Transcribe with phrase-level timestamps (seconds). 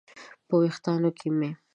[0.47, 1.49] په ویښتانو کې مې